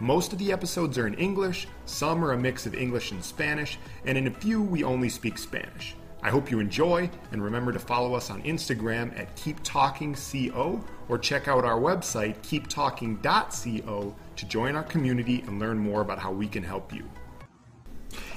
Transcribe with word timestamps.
Most 0.00 0.32
of 0.32 0.38
the 0.38 0.52
episodes 0.52 0.96
are 0.96 1.08
in 1.08 1.14
English, 1.14 1.66
some 1.84 2.24
are 2.24 2.30
a 2.30 2.38
mix 2.38 2.66
of 2.66 2.74
English 2.74 3.10
and 3.10 3.22
Spanish, 3.22 3.80
and 4.04 4.16
in 4.16 4.28
a 4.28 4.30
few 4.30 4.62
we 4.62 4.84
only 4.84 5.08
speak 5.08 5.36
Spanish. 5.36 5.96
I 6.22 6.30
hope 6.30 6.52
you 6.52 6.60
enjoy, 6.60 7.10
and 7.32 7.42
remember 7.42 7.72
to 7.72 7.80
follow 7.80 8.14
us 8.14 8.30
on 8.30 8.40
Instagram 8.42 9.18
at 9.18 9.34
KeepTalkingCO 9.36 10.84
or 11.08 11.18
check 11.18 11.48
out 11.48 11.64
our 11.64 11.80
website, 11.80 12.36
keeptalking.co, 12.42 14.14
to 14.36 14.46
join 14.46 14.76
our 14.76 14.84
community 14.84 15.42
and 15.48 15.58
learn 15.58 15.78
more 15.78 16.00
about 16.00 16.20
how 16.20 16.30
we 16.30 16.46
can 16.46 16.62
help 16.62 16.92
you. 16.92 17.04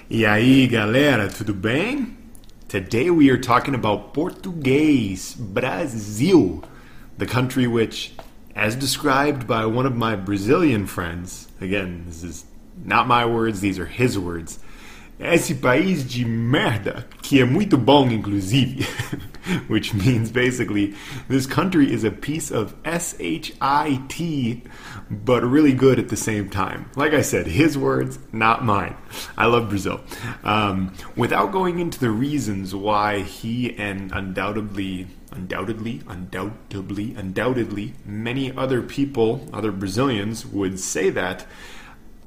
E 0.10 0.26
aí, 0.26 0.68
galera, 0.68 1.30
tudo 1.30 1.54
bem? 1.54 2.18
Today 2.68 3.12
we 3.12 3.30
are 3.30 3.38
talking 3.38 3.76
about 3.76 4.16
Português, 4.16 5.36
Brasil, 5.38 6.64
the 7.20 7.28
country 7.28 7.68
which 7.68 8.14
as 8.56 8.76
described 8.76 9.48
by 9.48 9.66
one 9.66 9.86
of 9.86 9.96
my 9.96 10.16
Brazilian 10.16 10.86
friends, 10.86 11.48
again, 11.60 12.04
this 12.08 12.24
is 12.24 12.46
not 12.84 13.08
my 13.08 13.26
words, 13.26 13.62
these 13.62 13.80
are 13.80 13.86
his 13.86 14.18
words. 14.18 14.60
Esse 15.20 15.54
país 15.54 16.04
de 16.04 16.26
merda, 16.26 17.06
que 17.22 17.40
é 17.40 17.46
muito 17.46 17.78
bom, 17.78 18.10
inclusive. 18.10 18.88
Which 19.68 19.94
means 19.94 20.32
basically, 20.32 20.96
this 21.28 21.46
country 21.46 21.92
is 21.92 22.04
a 22.04 22.12
piece 22.12 22.52
of 22.52 22.76
shit, 22.86 24.62
but 25.10 25.44
really 25.44 25.74
good 25.74 26.00
at 26.00 26.10
the 26.10 26.18
same 26.18 26.50
time. 26.50 26.90
Like 26.96 27.14
I 27.14 27.22
said, 27.22 27.48
his 27.48 27.78
words, 27.78 28.20
not 28.32 28.64
mine. 28.64 28.96
I 29.38 29.48
love 29.48 29.70
Brazil. 29.70 30.02
Um, 30.44 30.94
without 31.16 31.52
going 31.52 31.80
into 31.80 32.00
the 32.00 32.12
reasons 32.12 32.76
why 32.76 33.22
he 33.22 33.76
and 33.78 34.12
undoubtedly 34.12 35.08
undoubtedly, 35.32 36.02
undoubtedly, 36.08 37.16
undoubtedly, 37.16 37.94
many 38.06 38.56
other 38.56 38.82
people, 38.82 39.48
other 39.54 39.72
Brazilians 39.72 40.46
would 40.46 40.80
say 40.80 41.10
that. 41.10 41.46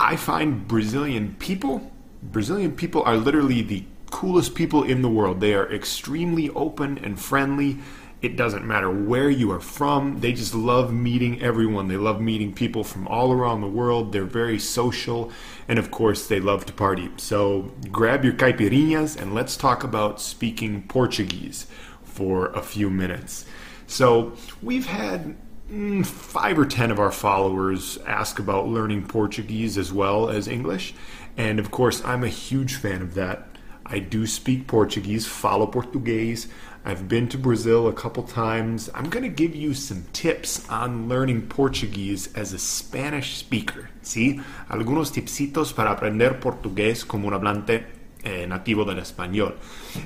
I 0.00 0.16
find 0.16 0.66
Brazilian 0.66 1.36
people, 1.38 1.92
Brazilian 2.22 2.72
people 2.72 3.02
are 3.02 3.16
literally 3.16 3.62
the 3.62 3.84
coolest 4.14 4.54
people 4.54 4.84
in 4.84 5.02
the 5.02 5.08
world. 5.08 5.40
They 5.40 5.54
are 5.54 5.70
extremely 5.72 6.48
open 6.50 6.98
and 6.98 7.18
friendly. 7.18 7.78
It 8.22 8.36
doesn't 8.36 8.64
matter 8.64 8.88
where 8.88 9.28
you 9.28 9.50
are 9.50 9.58
from. 9.58 10.20
They 10.20 10.32
just 10.32 10.54
love 10.54 10.94
meeting 10.94 11.42
everyone. 11.42 11.88
They 11.88 11.96
love 11.96 12.20
meeting 12.20 12.54
people 12.54 12.84
from 12.84 13.08
all 13.08 13.32
around 13.32 13.60
the 13.60 13.66
world. 13.66 14.12
They're 14.12 14.24
very 14.24 14.60
social. 14.60 15.32
And 15.66 15.80
of 15.80 15.90
course, 15.90 16.28
they 16.28 16.38
love 16.38 16.64
to 16.66 16.72
party. 16.72 17.10
So 17.16 17.72
grab 17.90 18.24
your 18.24 18.34
caipirinhas 18.34 19.20
and 19.20 19.34
let's 19.34 19.56
talk 19.56 19.82
about 19.82 20.20
speaking 20.20 20.84
Portuguese 20.86 21.66
for 22.04 22.46
a 22.50 22.62
few 22.62 22.90
minutes. 22.90 23.44
So 23.88 24.34
we've 24.62 24.86
had 24.86 25.36
mm, 25.68 26.06
five 26.06 26.56
or 26.56 26.66
ten 26.66 26.92
of 26.92 27.00
our 27.00 27.10
followers 27.10 27.98
ask 28.06 28.38
about 28.38 28.68
learning 28.68 29.08
Portuguese 29.08 29.76
as 29.76 29.92
well 29.92 30.30
as 30.30 30.46
English. 30.46 30.94
And 31.36 31.58
of 31.58 31.72
course, 31.72 32.00
I'm 32.04 32.22
a 32.22 32.28
huge 32.28 32.76
fan 32.76 33.02
of 33.02 33.14
that. 33.14 33.48
I 33.86 33.98
do 33.98 34.27
speak 34.27 34.66
Portuguese, 34.66 35.27
falo 35.27 35.70
português. 35.70 36.48
I've 36.86 37.08
been 37.08 37.28
to 37.28 37.38
Brazil 37.38 37.88
a 37.88 37.92
couple 37.92 38.22
times. 38.22 38.90
I'm 38.94 39.08
going 39.08 39.22
to 39.22 39.30
give 39.30 39.54
you 39.54 39.72
some 39.72 40.04
tips 40.12 40.68
on 40.68 41.08
learning 41.08 41.48
Portuguese 41.48 42.28
as 42.34 42.52
a 42.52 42.58
Spanish 42.58 43.36
speaker. 43.36 43.89
¿sí? 44.02 44.42
Algunos 44.68 45.11
tipsitos 45.11 45.74
para 45.74 45.90
aprender 45.90 46.40
portugués 46.40 47.06
como 47.06 47.28
un 47.28 47.34
hablante 47.34 47.84
eh, 48.22 48.46
nativo 48.46 48.84
del 48.84 48.98
español. 48.98 49.55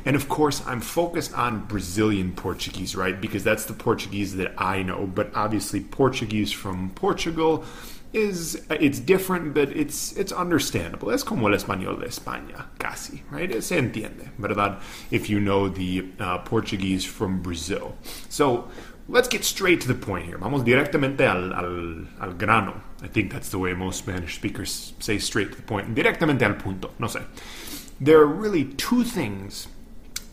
And 0.05 0.17
of 0.17 0.29
course, 0.29 0.63
I'm 0.67 0.81
focused 0.81 1.33
on 1.35 1.67
Brazilian 1.67 2.33
Portuguese, 2.33 2.97
right? 2.97 3.21
Because 3.21 3.45
that's 3.45 3.65
the 3.65 3.75
Portuguese 3.75 4.37
that 4.37 4.53
I 4.59 4.83
know. 4.83 5.07
But 5.07 5.31
obviously, 5.35 5.81
Portuguese 5.81 6.53
from 6.53 6.91
Portugal 6.91 7.65
is 8.13 8.65
it's 8.71 8.99
different, 8.99 9.55
but 9.55 9.71
it's 9.77 10.13
it's 10.17 10.33
understandable. 10.33 11.11
Es 11.11 11.23
como 11.23 11.49
el 11.49 11.55
español 11.55 12.01
de 12.01 12.07
España, 12.07 12.67
casi, 12.79 13.23
right? 13.31 13.51
Se 13.63 13.77
entiende, 13.77 14.31
¿verdad? 14.39 14.81
If 15.11 15.29
you 15.29 15.41
know 15.41 15.69
the 15.69 16.07
uh, 16.19 16.39
Portuguese 16.39 17.05
from 17.05 17.43
Brazil. 17.43 17.97
So 18.29 18.69
let's 19.09 19.29
get 19.29 19.45
straight 19.45 19.81
to 19.83 19.89
the 19.89 19.95
point 19.95 20.27
here. 20.27 20.39
Vamos 20.39 20.63
directamente 20.63 21.21
al, 21.21 21.53
al, 21.53 22.07
al 22.21 22.33
grano. 22.35 22.81
I 23.03 23.09
think 23.09 23.33
that's 23.33 23.51
the 23.51 23.59
way 23.59 23.75
most 23.75 23.99
Spanish 23.99 24.35
speakers 24.37 24.93
say 24.99 25.19
straight 25.19 25.51
to 25.51 25.57
the 25.57 25.63
point. 25.63 25.95
Directamente 25.95 26.43
al 26.43 26.55
punto. 26.55 26.91
No 26.99 27.07
sé. 27.09 27.25
There 28.01 28.19
are 28.21 28.27
really 28.27 28.65
two 28.65 29.05
things 29.05 29.69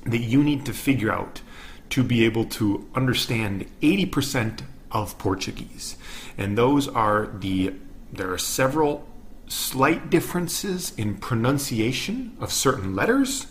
that 0.05 0.19
you 0.19 0.43
need 0.43 0.65
to 0.65 0.73
figure 0.73 1.11
out 1.11 1.41
to 1.89 2.03
be 2.03 2.25
able 2.25 2.45
to 2.45 2.87
understand 2.95 3.65
80% 3.81 4.61
of 4.95 5.17
Portuguese. 5.17 5.97
And 6.37 6.57
those 6.57 6.87
are 6.87 7.27
the 7.27 7.73
there 8.13 8.31
are 8.31 8.37
several 8.37 9.05
slight 9.47 10.09
differences 10.09 10.93
in 10.95 11.17
pronunciation 11.17 12.37
of 12.39 12.51
certain 12.51 12.95
letters, 12.95 13.47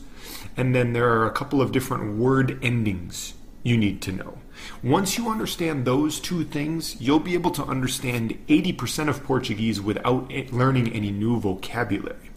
and 0.57 0.75
then 0.75 0.95
there 0.95 1.11
are 1.11 1.27
a 1.27 1.31
couple 1.31 1.61
of 1.61 1.71
different 1.71 2.17
word 2.17 2.59
endings 2.63 3.35
you 3.63 3.77
need 3.77 4.01
to 4.03 4.13
know. 4.13 4.39
Once 4.83 5.19
you 5.19 5.29
understand 5.29 5.85
those 5.85 6.19
two 6.19 6.45
things, 6.45 6.99
you'll 6.99 7.19
be 7.19 7.35
able 7.35 7.51
to 7.51 7.65
understand 7.65 8.39
80% 8.49 9.09
of 9.09 9.23
Portuguese 9.23 9.81
without 9.81 10.33
learning 10.51 10.93
any 10.93 11.11
new 11.11 11.39
vocabulary. 11.39 12.31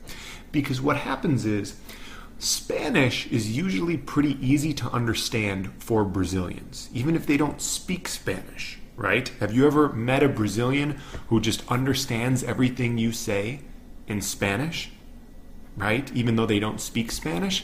Because 0.51 0.81
what 0.81 0.97
happens 0.97 1.45
is, 1.45 1.79
Spanish 2.39 3.25
is 3.27 3.55
usually 3.57 3.97
pretty 3.97 4.37
easy 4.45 4.73
to 4.73 4.89
understand 4.89 5.71
for 5.79 6.03
Brazilians, 6.03 6.89
even 6.93 7.15
if 7.15 7.25
they 7.25 7.37
don't 7.37 7.61
speak 7.61 8.07
Spanish, 8.07 8.79
right? 8.97 9.29
Have 9.39 9.53
you 9.53 9.65
ever 9.65 9.93
met 9.93 10.23
a 10.23 10.27
Brazilian 10.27 10.99
who 11.29 11.39
just 11.39 11.65
understands 11.69 12.43
everything 12.43 12.97
you 12.97 13.13
say 13.13 13.61
in 14.07 14.21
Spanish, 14.21 14.89
right? 15.77 16.11
Even 16.13 16.35
though 16.35 16.47
they 16.47 16.59
don't 16.59 16.81
speak 16.81 17.11
Spanish? 17.11 17.63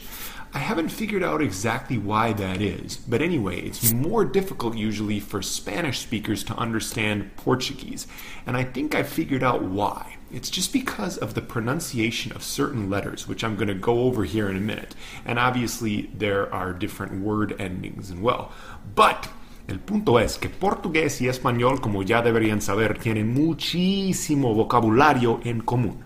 I 0.54 0.58
haven't 0.58 0.90
figured 0.90 1.24
out 1.24 1.42
exactly 1.42 1.98
why 1.98 2.32
that 2.34 2.62
is, 2.62 2.96
but 2.96 3.20
anyway, 3.20 3.60
it's 3.60 3.92
more 3.92 4.24
difficult 4.24 4.76
usually 4.76 5.18
for 5.18 5.42
Spanish 5.42 5.98
speakers 5.98 6.44
to 6.44 6.54
understand 6.54 7.34
Portuguese, 7.34 8.06
and 8.46 8.56
I 8.56 8.62
think 8.62 8.94
I 8.94 9.02
figured 9.02 9.42
out 9.42 9.64
why. 9.64 10.16
It's 10.30 10.50
just 10.50 10.72
because 10.72 11.18
of 11.18 11.34
the 11.34 11.40
pronunciation 11.40 12.30
of 12.32 12.44
certain 12.44 12.88
letters, 12.88 13.26
which 13.26 13.42
I'm 13.42 13.56
going 13.56 13.68
to 13.68 13.74
go 13.74 14.02
over 14.02 14.24
here 14.24 14.48
in 14.48 14.56
a 14.56 14.60
minute. 14.60 14.94
And 15.24 15.38
obviously, 15.38 16.10
there 16.14 16.52
are 16.52 16.72
different 16.72 17.20
word 17.20 17.54
endings 17.60 18.10
as 18.10 18.16
well. 18.16 18.52
But 18.94 19.28
el 19.66 19.80
punto 19.80 20.18
es 20.18 20.36
que 20.38 20.48
portugués 20.48 21.20
y 21.20 21.28
español, 21.28 21.80
como 21.80 22.02
ya 22.02 22.20
deberían 22.20 22.60
saber, 22.60 22.98
tienen 22.98 23.32
muchísimo 23.32 24.54
vocabulario 24.54 25.40
en 25.44 25.60
común. 25.60 26.04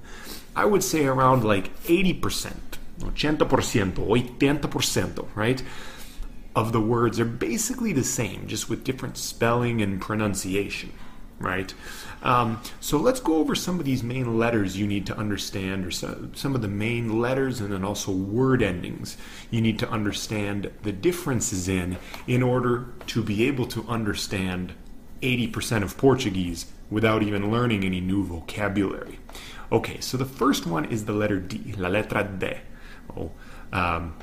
I 0.57 0.65
would 0.65 0.83
say 0.83 1.07
around 1.07 1.45
like 1.45 1.71
80%, 1.87 2.53
80%, 3.01 3.95
80%, 3.95 5.25
right? 5.35 5.63
Of 6.55 6.73
the 6.73 6.81
words 6.81 7.19
are 7.21 7.25
basically 7.25 7.93
the 7.93 8.05
same, 8.05 8.47
just 8.47 8.69
with 8.69 8.85
different 8.85 9.17
spelling 9.17 9.83
and 9.83 10.01
pronunciation 10.01 10.91
right? 11.39 11.73
Um, 12.23 12.61
so 12.81 12.99
let's 12.99 13.21
go 13.21 13.37
over 13.37 13.55
some 13.55 13.79
of 13.79 13.85
these 13.85 14.03
main 14.03 14.39
letters 14.39 14.77
you 14.77 14.87
need 14.87 15.07
to 15.07 15.17
understand, 15.17 15.87
or 15.87 15.91
some, 15.91 16.55
of 16.55 16.63
the 16.63 16.69
main 16.69 17.21
letters 17.21 17.61
and 17.61 17.73
then 17.73 17.85
also 17.85 18.11
word 18.11 18.63
endings 18.63 19.17
you 19.51 19.61
need 19.61 19.79
to 19.79 19.89
understand 19.89 20.71
the 20.83 20.93
differences 20.93 21.69
in 21.69 21.97
in 22.27 22.43
order 22.43 22.87
to 23.07 23.23
be 23.23 23.47
able 23.47 23.67
to 23.67 23.87
understand 23.89 24.73
80% 25.23 25.83
of 25.83 25.97
Portuguese 25.97 26.67
without 26.91 27.23
even 27.23 27.51
learning 27.51 27.85
any 27.85 28.01
new 28.01 28.25
vocabulary. 28.25 29.19
Okay, 29.71 30.01
so 30.01 30.17
the 30.17 30.25
first 30.25 30.67
one 30.67 30.87
is 30.87 31.05
the 31.05 31.13
letter 31.13 31.39
D, 31.39 31.75
la 31.77 31.89
letra 31.89 32.39
D. 32.39 32.55
Oh, 33.17 33.31
um, 33.73 34.17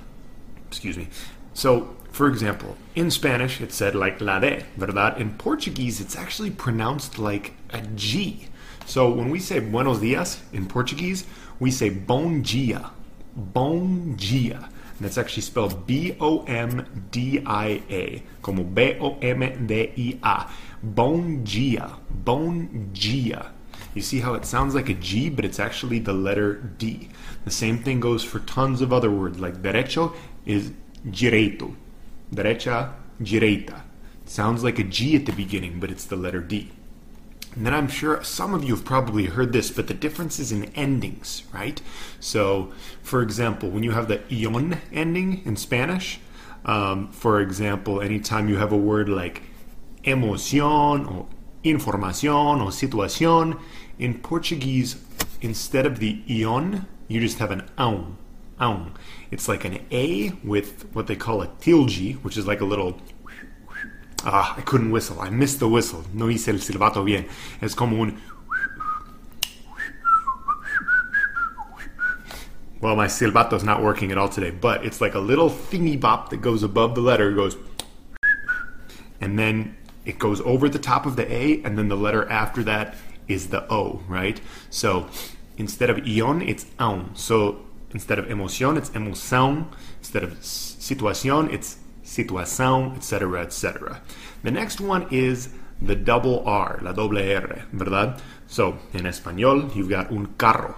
excuse 0.67 0.97
me. 0.97 1.07
So 1.53 1.95
for 2.15 2.29
example, 2.29 2.77
in 2.95 3.12
Spanish 3.12 3.59
it 3.59 3.73
said 3.73 3.94
like 3.94 4.21
la 4.21 4.39
de, 4.39 4.63
verdad? 4.77 5.19
In 5.19 5.31
Portuguese 5.31 6.00
it's 6.00 6.15
actually 6.15 6.50
pronounced 6.50 7.19
like 7.19 7.51
a 7.71 7.81
G. 7.81 8.47
So 8.85 9.09
when 9.09 9.29
we 9.29 9.39
say 9.39 9.59
buenos 9.59 10.00
dias 10.00 10.41
in 10.53 10.65
Portuguese, 10.65 11.25
we 11.59 11.71
say 11.71 11.89
bom 11.89 12.41
dia. 12.41 12.91
Bom 13.35 14.15
dia. 14.15 14.69
And 14.97 15.00
that's 15.01 15.17
actually 15.17 15.41
spelled 15.41 15.85
B 15.85 16.15
O 16.21 16.45
M 16.45 16.85
D 17.12 17.44
I 17.45 17.83
A, 17.89 18.23
como 18.41 18.63
B 18.63 18.95
O 19.01 19.17
M 19.19 19.67
D 19.67 20.17
I 20.23 20.47
A. 20.47 20.50
Bom 20.81 21.44
dia. 21.44 21.97
Bom 22.09 22.91
dia. 22.94 23.51
You 23.94 24.01
see 24.01 24.21
how 24.21 24.35
it 24.35 24.45
sounds 24.45 24.73
like 24.73 24.88
a 24.88 24.94
G, 24.94 25.29
but 25.29 25.44
it's 25.44 25.59
actually 25.59 26.00
the 26.00 26.13
letter 26.13 26.53
D. 26.77 27.09
The 27.44 27.51
same 27.51 27.79
thing 27.79 28.00
goes 28.00 28.23
for 28.23 28.39
tons 28.39 28.79
of 28.79 28.94
other 28.94 29.12
words, 29.12 29.38
like 29.38 29.62
derecho 29.62 30.15
is 30.45 30.71
direito. 31.12 31.75
Derecha, 32.33 32.94
direita. 33.22 33.81
sounds 34.25 34.63
like 34.63 34.80
a 34.80 34.83
G 34.83 35.16
at 35.16 35.25
the 35.25 35.31
beginning, 35.31 35.80
but 35.80 35.92
it's 35.92 36.06
the 36.06 36.16
letter 36.16 36.42
D. 36.42 36.72
And 37.56 37.66
then 37.66 37.74
I'm 37.74 37.88
sure 37.88 38.22
some 38.24 38.54
of 38.54 38.63
you 38.66 38.75
have 38.75 38.83
probably 38.83 39.25
heard 39.25 39.54
this, 39.54 39.72
but 39.72 39.88
the 39.88 39.94
difference 39.94 40.39
is 40.39 40.51
in 40.51 40.66
endings, 40.75 41.44
right? 41.54 41.81
So, 42.19 42.74
for 43.01 43.22
example, 43.22 43.69
when 43.69 43.83
you 43.83 43.92
have 43.92 44.10
the 44.10 44.22
ion 44.30 44.81
ending 44.92 45.42
in 45.45 45.56
Spanish, 45.56 46.19
um, 46.66 47.12
for 47.12 47.39
example, 47.39 48.01
anytime 48.01 48.50
you 48.50 48.57
have 48.57 48.74
a 48.74 48.77
word 48.77 49.07
like 49.07 49.44
emoción 50.04 51.10
or 51.10 51.27
información 51.63 52.62
or 52.62 52.72
situación, 52.72 53.60
in 53.98 54.19
Portuguese, 54.19 54.98
instead 55.42 55.86
of 55.86 56.00
the 56.00 56.22
ion, 56.30 56.86
you 57.07 57.22
just 57.22 57.39
have 57.39 57.51
an 57.51 57.69
aun. 57.77 58.18
Aun. 58.59 58.93
It's 59.31 59.47
like 59.47 59.65
an 59.65 59.79
A 59.91 60.31
with 60.43 60.89
what 60.93 61.07
they 61.07 61.15
call 61.15 61.41
a 61.41 61.47
tilde, 61.59 62.23
which 62.23 62.37
is 62.37 62.47
like 62.47 62.61
a 62.61 62.65
little 62.65 62.99
Ah, 64.27 64.55
I 64.57 64.61
couldn't 64.61 64.89
whistle. 64.89 65.21
I 65.21 65.29
missed 65.29 65.59
the 65.59 65.67
whistle. 65.67 66.03
No 66.11 66.27
hice 66.27 66.47
el 66.47 66.55
silbato 66.55 67.05
bien. 67.05 67.27
Es 67.61 67.75
como 67.75 68.01
un. 68.01 68.19
Well, 72.81 72.95
my 72.95 73.05
silbato's 73.05 73.63
not 73.63 73.83
working 73.83 74.11
at 74.11 74.17
all 74.17 74.29
today, 74.29 74.49
but 74.49 74.83
it's 74.83 74.99
like 74.99 75.13
a 75.13 75.19
little 75.19 75.49
thingy 75.49 75.99
bop 75.99 76.29
that 76.29 76.37
goes 76.37 76.63
above 76.63 76.95
the 76.95 77.01
letter, 77.01 77.31
it 77.31 77.35
goes. 77.35 77.55
And 79.21 79.37
then 79.37 79.77
it 80.05 80.17
goes 80.17 80.41
over 80.41 80.69
the 80.69 80.79
top 80.79 81.05
of 81.05 81.15
the 81.15 81.31
A, 81.31 81.61
and 81.63 81.77
then 81.77 81.87
the 81.87 81.95
letter 81.95 82.29
after 82.29 82.63
that 82.63 82.95
is 83.27 83.49
the 83.49 83.71
O, 83.71 84.01
right? 84.07 84.41
So 84.69 85.07
instead 85.57 85.89
of 85.89 85.99
ion, 86.05 86.41
it's 86.41 86.65
aun. 86.79 87.11
So 87.15 87.61
instead 87.95 88.19
of 88.19 88.27
emoción, 88.30 88.77
it's 88.77 88.89
emoção. 88.92 89.68
Instead 90.00 90.24
of 90.24 90.38
situación, 90.44 91.51
it's 91.51 91.77
situação, 92.03 92.95
etc., 92.95 93.42
etc. 93.42 94.01
The 94.44 94.51
next 94.51 94.80
one 94.80 95.07
is 95.09 95.50
the 95.81 95.95
double 95.95 96.44
R, 96.45 96.80
la 96.81 96.92
doble 96.92 97.19
R, 97.19 97.65
¿verdad? 97.74 98.21
So, 98.47 98.77
in 98.94 99.06
español, 99.06 99.74
you've 99.75 99.89
got 99.89 100.12
un 100.12 100.36
carro. 100.38 100.75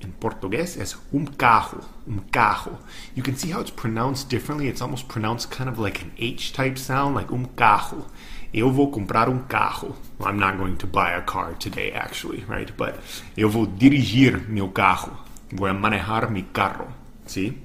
In 0.00 0.12
Portuguese, 0.12 0.76
es 0.76 0.96
un 1.12 1.26
carro, 1.26 1.80
un 2.06 2.20
carro. 2.30 2.78
You 3.14 3.22
can 3.22 3.36
see 3.36 3.50
how 3.50 3.60
it's 3.60 3.70
pronounced 3.70 4.28
differently. 4.28 4.68
It's 4.68 4.82
almost 4.82 5.08
pronounced 5.08 5.50
kind 5.50 5.68
of 5.68 5.78
like 5.78 6.02
an 6.02 6.12
H 6.18 6.52
type 6.52 6.78
sound, 6.78 7.14
like 7.14 7.32
un 7.32 7.46
carro. 7.56 8.06
Eu 8.52 8.70
vou 8.70 8.90
comprar 8.90 9.28
um 9.28 9.44
carro. 9.48 9.96
Well, 10.18 10.28
I'm 10.28 10.38
not 10.38 10.58
going 10.58 10.76
to 10.76 10.86
buy 10.86 11.12
a 11.12 11.22
car 11.22 11.54
today, 11.54 11.90
actually, 11.90 12.44
right? 12.46 12.70
But 12.76 12.96
eu 13.36 13.48
vou 13.48 13.66
dirigir 13.66 14.48
meu 14.48 14.68
carro. 14.68 15.18
Voy 15.52 15.70
a 15.70 15.74
manejar 15.74 16.30
mi 16.30 16.46
carro. 16.52 16.92
See? 17.26 17.58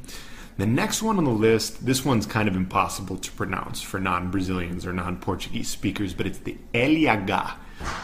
The 0.58 0.66
next 0.66 1.02
one 1.02 1.18
on 1.18 1.24
the 1.24 1.32
list, 1.32 1.86
this 1.86 2.04
one's 2.04 2.26
kind 2.26 2.50
of 2.50 2.56
impossible 2.56 3.16
to 3.18 3.32
pronounce 3.32 3.82
for 3.82 3.98
non 3.98 4.30
Brazilians 4.30 4.86
or 4.86 4.92
non 4.92 5.18
Portuguese 5.18 5.70
speakers, 5.70 6.14
but 6.14 6.26
it's 6.28 6.40
the 6.40 6.58
LH, 6.74 7.56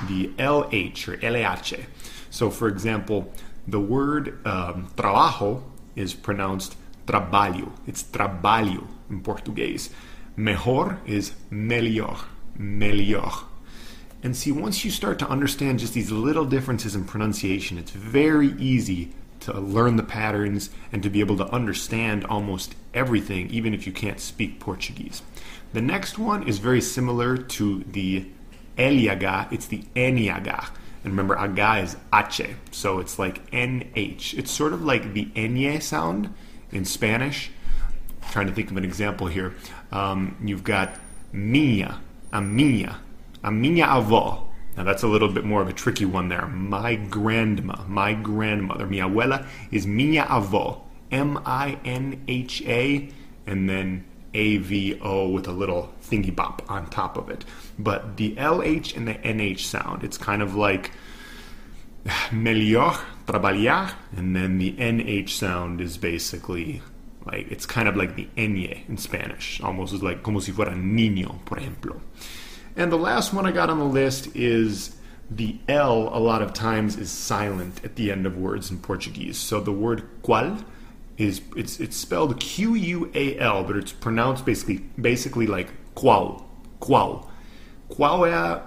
the 0.07 0.27
LH 0.37 1.07
or 1.09 1.17
LH. 1.17 1.85
So, 2.29 2.49
for 2.49 2.69
example, 2.69 3.33
the 3.67 3.79
word 3.79 4.39
um, 4.47 4.87
trabajo 4.95 5.63
is 5.95 6.13
pronounced 6.13 6.77
trabalho. 7.05 7.71
It's 7.87 8.03
trabalho 8.03 8.87
in 9.09 9.21
Portuguese. 9.21 9.89
Mejor 10.37 10.99
is 11.05 11.33
melhor, 11.51 12.25
melhor. 12.57 13.45
And 14.23 14.35
see, 14.35 14.51
once 14.51 14.83
you 14.85 14.91
start 14.91 15.19
to 15.19 15.27
understand 15.27 15.79
just 15.79 15.93
these 15.93 16.11
little 16.11 16.45
differences 16.45 16.95
in 16.95 17.05
pronunciation, 17.05 17.77
it's 17.77 17.91
very 17.91 18.53
easy 18.53 19.13
to 19.45 19.59
learn 19.59 19.95
the 19.95 20.03
patterns 20.03 20.71
and 20.91 21.03
to 21.03 21.09
be 21.09 21.19
able 21.19 21.37
to 21.37 21.47
understand 21.49 22.25
almost 22.25 22.75
everything, 22.93 23.49
even 23.51 23.73
if 23.73 23.85
you 23.85 23.93
can't 23.93 24.19
speak 24.19 24.59
Portuguese. 24.59 25.21
The 25.73 25.81
next 25.81 26.17
one 26.17 26.47
is 26.47 26.57
very 26.57 26.81
similar 26.81 27.37
to 27.37 27.83
the 27.83 28.25
Eliaga, 28.77 29.51
it's 29.51 29.67
the 29.67 29.83
Eniaga. 29.95 30.69
And 31.03 31.13
remember, 31.13 31.37
aga 31.37 31.83
is 31.83 31.95
ache, 32.11 32.55
so 32.71 32.99
it's 32.99 33.19
like 33.19 33.51
NH. 33.51 34.33
It's 34.39 34.49
sort 34.49 34.73
of 34.73 34.81
like 34.81 35.13
the 35.13 35.25
enye 35.35 35.79
sound 35.81 36.33
in 36.71 36.83
Spanish. 36.83 37.51
I'm 38.23 38.31
trying 38.31 38.47
to 38.47 38.53
think 38.53 38.71
of 38.71 38.77
an 38.77 38.83
example 38.83 39.27
here. 39.27 39.53
Um, 39.91 40.35
you've 40.43 40.63
got 40.63 40.95
minha, 41.31 42.01
a 42.33 42.41
minha, 42.41 42.97
a 43.43 43.51
minha 43.51 43.85
avó. 43.85 44.47
Now 44.77 44.83
that's 44.83 45.03
a 45.03 45.07
little 45.07 45.29
bit 45.29 45.45
more 45.45 45.61
of 45.61 45.69
a 45.69 45.73
tricky 45.73 46.05
one 46.05 46.29
there. 46.29 46.47
My 46.47 46.95
grandma, 46.95 47.83
my 47.87 48.13
grandmother, 48.13 48.85
mi 48.85 48.97
abuela 48.97 49.47
is 49.71 49.87
minha 49.87 50.23
avó, 50.23 50.81
M 51.11 51.39
I 51.45 51.77
N 51.85 52.23
H 52.27 52.61
A, 52.63 53.09
and 53.47 53.69
then 53.69 54.05
A 54.33 54.57
V 54.57 54.99
O 55.01 55.29
with 55.29 55.47
a 55.47 55.51
little 55.51 55.93
thingy 56.03 56.35
bop 56.35 56.61
on 56.69 56.89
top 56.89 57.17
of 57.17 57.29
it. 57.29 57.45
But 57.79 58.17
the 58.17 58.35
LH 58.35 58.97
and 58.97 59.07
the 59.07 59.15
NH 59.15 59.59
sound, 59.59 60.03
it's 60.03 60.17
kind 60.17 60.41
of 60.41 60.55
like 60.55 60.91
melhor, 62.31 62.99
trabalhar, 63.27 63.95
and 64.15 64.35
then 64.35 64.57
the 64.57 64.73
NH 64.73 65.29
sound 65.29 65.79
is 65.79 65.97
basically 65.97 66.81
like 67.25 67.49
it's 67.49 67.65
kind 67.65 67.87
of 67.87 67.95
like 67.95 68.15
the 68.15 68.27
ñ 68.37 68.87
in 68.87 68.97
Spanish, 68.97 69.61
almost 69.61 70.03
like 70.03 70.21
como 70.21 70.39
si 70.39 70.51
fuera 70.51 70.75
niño, 70.75 71.43
por 71.45 71.57
ejemplo. 71.59 72.01
And 72.75 72.91
the 72.91 72.97
last 72.97 73.33
one 73.33 73.45
I 73.45 73.51
got 73.51 73.69
on 73.69 73.79
the 73.79 73.85
list 73.85 74.35
is 74.35 74.95
the 75.29 75.57
L, 75.67 76.09
a 76.13 76.19
lot 76.19 76.41
of 76.41 76.53
times, 76.53 76.97
is 76.97 77.09
silent 77.09 77.83
at 77.83 77.95
the 77.95 78.11
end 78.11 78.25
of 78.25 78.37
words 78.37 78.69
in 78.69 78.79
Portuguese. 78.79 79.37
So 79.37 79.59
the 79.59 79.71
word 79.71 80.03
qual 80.21 80.57
is 81.17 81.41
it's 81.55 81.79
it's 81.79 81.95
spelled 81.95 82.39
Q 82.39 82.75
U 82.75 83.11
A 83.15 83.39
L, 83.39 83.63
but 83.63 83.77
it's 83.77 83.93
pronounced 83.93 84.45
basically 84.45 84.79
basically 84.99 85.47
like 85.47 85.69
qual. 85.95 86.45
Qual. 86.79 87.29
Qual 87.87 88.19
é 88.25 88.61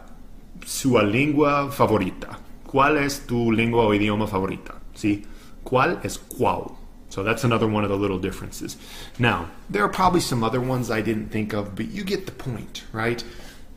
sua 0.65 1.03
língua 1.03 1.71
favorita? 1.71 2.39
Qual 2.67 2.97
es 2.97 3.19
tu 3.21 3.53
lengua 3.53 3.83
o 3.85 3.91
idioma 3.91 4.27
favorita? 4.29 4.81
See? 4.95 5.25
Qual 5.65 6.01
es 6.03 6.17
qual? 6.17 6.79
So 7.11 7.23
that's 7.23 7.45
another 7.45 7.67
one 7.67 7.85
of 7.85 7.91
the 7.91 7.97
little 7.97 8.19
differences. 8.19 8.77
Now, 9.19 9.49
there 9.71 9.83
are 9.83 9.89
probably 9.89 10.21
some 10.21 10.45
other 10.45 10.61
ones 10.61 10.91
I 10.91 11.01
didn't 11.01 11.31
think 11.31 11.53
of, 11.53 11.75
but 11.75 11.87
you 11.87 12.05
get 12.05 12.27
the 12.27 12.33
point, 12.33 12.85
right? 12.93 13.23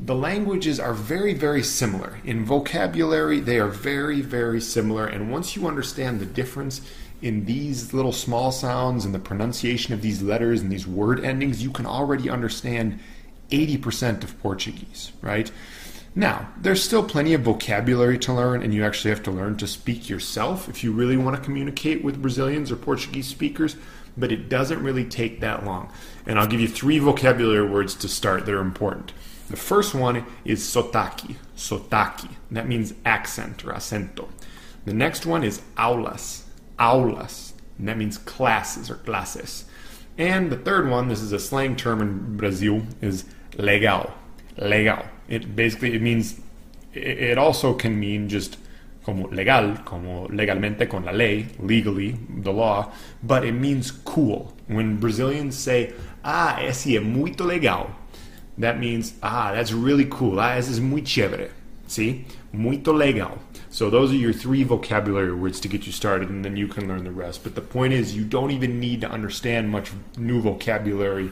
The 0.03 0.15
languages 0.15 0.80
are 0.80 0.94
very, 0.94 1.33
very 1.33 1.62
similar. 1.62 2.19
In 2.24 2.44
vocabulary, 2.44 3.39
they 3.39 3.59
are 3.59 3.68
very, 3.68 4.21
very 4.21 4.59
similar. 4.59 5.06
And 5.06 5.31
once 5.31 5.56
you 5.56 5.68
understand 5.68 6.19
the 6.19 6.25
difference 6.25 6.81
in 7.21 7.45
these 7.45 7.94
little 7.94 8.12
small 8.12 8.51
sounds 8.51 9.06
and 9.06 9.13
the 9.13 9.19
pronunciation 9.19 9.94
of 9.94 10.01
these 10.01 10.24
letters 10.24 10.62
and 10.62 10.71
these 10.71 10.88
word 10.88 11.24
endings, 11.24 11.62
you 11.62 11.70
can 11.70 11.86
already 11.86 12.31
understand 12.31 13.00
80% 13.51 14.24
of 14.24 14.39
Portuguese, 14.41 15.12
right? 15.22 15.51
Now, 16.15 16.50
there's 16.60 16.84
still 16.84 17.03
plenty 17.03 17.36
of 17.36 17.41
vocabulary 17.41 18.17
to 18.20 18.34
learn, 18.34 18.63
and 18.63 18.74
you 18.74 18.84
actually 18.84 19.12
have 19.12 19.24
to 19.24 19.31
learn 19.31 19.55
to 19.58 19.67
speak 19.67 20.10
yourself 20.10 20.67
if 20.67 20.84
you 20.84 20.91
really 20.91 21.15
want 21.15 21.38
to 21.38 21.43
communicate 21.43 22.03
with 22.03 22.22
Brazilians 22.22 22.72
or 22.72 22.75
Portuguese 22.75 23.27
speakers, 23.27 23.75
but 24.17 24.31
it 24.31 24.50
doesn't 24.50 24.84
really 24.84 25.05
take 25.05 25.41
that 25.41 25.63
long. 25.63 25.91
And 26.25 26.39
I'll 26.39 26.48
give 26.48 26.60
you 26.60 26.67
three 26.67 26.98
vocabulary 26.98 27.70
words 27.70 27.93
to 27.96 28.08
start 28.08 28.46
that 28.46 28.53
are 28.53 28.62
important. 28.62 29.13
The 29.51 29.58
first 29.58 29.93
one 29.93 30.25
is 30.46 30.62
sotaque, 30.63 31.36
sotaque. 31.58 32.29
That 32.51 32.70
means 32.70 32.93
accent 33.03 33.65
or 33.65 33.74
acento. 33.74 34.29
The 34.86 34.93
next 34.93 35.25
one 35.25 35.43
is 35.43 35.62
aulas, 35.77 36.43
aulas. 36.79 37.51
And 37.77 37.89
that 37.89 37.98
means 37.98 38.17
classes 38.17 38.89
or 38.89 38.96
clases. 38.96 39.65
And 40.17 40.50
the 40.50 40.55
third 40.55 40.89
one, 40.89 41.10
this 41.10 41.22
is 41.22 41.34
a 41.34 41.39
slang 41.39 41.75
term 41.75 42.01
in 42.01 42.38
Brazil, 42.38 42.84
is 43.01 43.25
legal, 43.58 44.13
legal. 44.58 45.03
It 45.27 45.53
basically 45.53 45.96
it 45.96 46.01
means 46.01 46.39
it 46.93 47.38
also 47.38 47.74
can 47.74 48.00
mean 48.00 48.29
just 48.29 48.58
como 49.03 49.27
legal, 49.29 49.75
como 49.84 50.29
legalmente 50.29 50.89
con 50.89 51.03
la 51.03 51.12
ley, 51.12 51.48
legally, 51.60 52.17
the 52.29 52.53
law, 52.53 52.89
but 53.22 53.43
it 53.43 53.53
means 53.53 53.91
cool. 53.91 54.53
When 54.67 54.98
Brazilians 54.98 55.58
say, 55.58 55.93
ah, 56.24 56.62
esse 56.62 56.96
é 56.96 57.01
muito 57.01 57.43
legal, 57.43 57.91
that 58.58 58.79
means, 58.79 59.13
ah, 59.24 59.51
that's 59.53 59.72
really 59.72 60.05
cool. 60.05 60.39
Ah, 60.39 60.62
muy 60.79 61.01
chévere. 61.01 61.51
See? 61.88 62.25
Muito 62.53 62.93
legal. 62.93 63.39
So 63.70 63.89
those 63.89 64.12
are 64.12 64.15
your 64.15 64.34
three 64.34 64.63
vocabulary 64.63 65.34
words 65.34 65.60
to 65.62 65.67
get 65.67 65.86
you 65.86 65.91
started, 65.91 66.29
and 66.29 66.43
then 66.43 66.55
you 66.55 66.67
can 66.67 66.88
learn 66.88 67.03
the 67.03 67.12
rest. 67.12 67.43
But 67.43 67.55
the 67.55 67.62
point 67.62 67.93
is, 67.93 68.15
you 68.15 68.24
don't 68.24 68.51
even 68.51 68.79
need 68.79 69.01
to 69.01 69.10
understand 69.10 69.70
much 69.70 69.91
new 70.17 70.41
vocabulary 70.41 71.31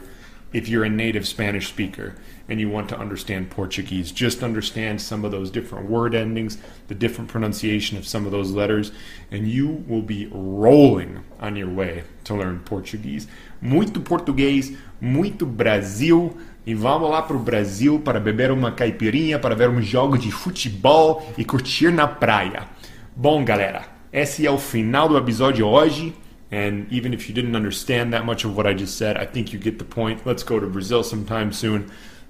if 0.52 0.68
you're 0.68 0.84
a 0.84 0.90
native 0.90 1.28
Spanish 1.28 1.68
speaker 1.68 2.16
and 2.48 2.60
you 2.60 2.68
want 2.68 2.90
to 2.90 2.98
understand 2.98 3.52
Portuguese. 3.52 4.12
Just 4.12 4.42
understand 4.42 5.00
some 5.00 5.24
of 5.24 5.32
those 5.32 5.52
different 5.52 5.88
word 5.88 6.16
endings, 6.16 6.58
the 6.88 6.96
different 6.96 7.30
pronunciation 7.30 7.98
of 7.98 8.08
some 8.08 8.26
of 8.26 8.32
those 8.32 8.52
letters, 8.52 8.92
and 9.30 9.48
you 9.48 9.84
will 9.88 10.02
be 10.02 10.28
rolling 10.32 11.24
on 11.40 11.56
your 11.56 11.70
way 11.70 12.04
to 12.24 12.34
learn 12.34 12.60
Portuguese. 12.62 13.28
Muito 13.62 14.00
português, 14.02 14.76
muito 15.00 15.46
Brasil. 15.46 16.36
E 16.70 16.76
vamos 16.76 17.10
lá 17.10 17.24
para 17.24 17.36
o 17.36 17.40
Brasil 17.40 18.00
para 18.00 18.20
beber 18.20 18.52
uma 18.52 18.72
caipirinha, 18.72 19.40
para 19.40 19.56
ver 19.56 19.72
um 19.72 19.82
jogo 19.82 20.20
de 20.20 20.30
futebol 20.30 21.28
e 21.36 21.44
curtir 21.44 21.90
na 21.90 22.08
praia. 22.08 22.68
Bom, 23.16 23.44
galera, 23.44 23.88
esse 24.14 24.46
é 24.46 24.52
o 24.52 24.60
final 24.60 25.10
do 25.10 25.18
episódio 25.18 25.66
hoje. 25.66 26.14
And 26.52 26.86
even 26.92 27.12
if 27.12 27.28
you 27.28 27.34
didn't 27.34 27.58
understand 27.58 28.12
that 28.12 28.24
much 28.24 28.46
of 28.46 28.56
what 28.56 28.70
I 28.70 28.78
just 28.78 29.00
said, 29.00 29.18
I 29.18 29.26
think 29.26 29.52
you 29.52 29.60
get 29.60 29.80
the 29.80 29.84
point. 29.84 30.22
Let's 30.28 30.44
go 30.44 30.60
to 30.60 30.68
Brazil 30.68 31.04
sometime 31.04 31.52
soon. 31.54 31.86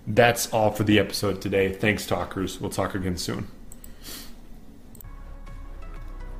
That's 0.07 0.47
all 0.53 0.71
for 0.71 0.85
the 0.85 0.99
episode 0.99 1.41
today. 1.41 1.73
Thanks, 1.73 2.05
talkers. 2.05 2.61
We'll 2.61 2.71
talk 2.71 2.95
again 2.95 3.17
soon. 3.17 3.58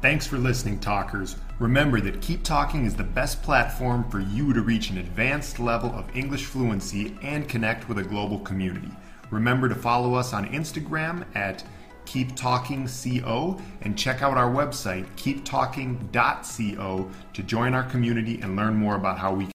Thanks 0.02 0.26
for 0.26 0.38
listening, 0.38 0.80
talkers. 0.80 1.36
Remember 1.60 2.00
that 2.00 2.22
Keep 2.22 2.46
Talking 2.46 2.86
is 2.86 2.96
the 2.96 3.04
best 3.04 3.44
platform 3.44 4.10
for 4.10 4.22
you 4.22 4.54
to 4.54 4.62
reach 4.62 4.92
an 4.92 4.98
advanced 4.98 5.60
level 5.60 5.94
of 5.94 6.16
English 6.16 6.46
fluency 6.46 7.18
and 7.22 7.50
connect 7.50 7.90
with 7.90 7.98
a 7.98 8.04
global 8.04 8.40
community. 8.40 8.92
Remember 9.30 9.68
to 9.68 9.76
follow 9.76 10.14
us 10.14 10.32
on 10.32 10.48
Instagram 10.54 11.26
at 11.36 11.66
Keep 12.06 12.38
Talking 12.38 12.88
CO 12.88 13.60
and 13.82 13.98
check 13.98 14.22
out 14.22 14.38
our 14.38 14.50
website, 14.50 15.06
keeptalking.co, 15.18 17.12
to 17.34 17.44
join 17.44 17.74
our 17.74 17.84
community 17.84 18.40
and 18.40 18.56
learn 18.56 18.76
more 18.76 18.96
about 18.96 19.20
how 19.20 19.34
we 19.34 19.48